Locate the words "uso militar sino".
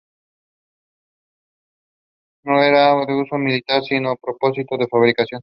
3.21-4.13